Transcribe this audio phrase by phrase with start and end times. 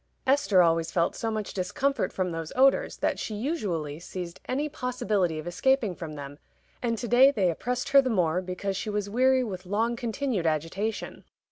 [0.25, 5.37] Esther always felt so much discomfort from those odors that she usually seized any possibility
[5.37, 6.39] of escaping from them,
[6.81, 10.47] and to day they oppressed her the more because she was weary with long continued
[10.47, 11.23] agitation.